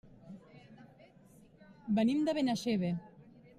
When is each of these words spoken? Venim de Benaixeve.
Venim 1.99 2.25
de 2.31 2.37
Benaixeve. 2.41 2.93